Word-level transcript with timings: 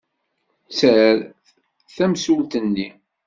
Tter 0.69 1.17
tamsaltut-nni. 1.95 2.87